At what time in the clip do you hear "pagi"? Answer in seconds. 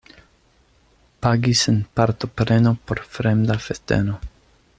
1.23-1.53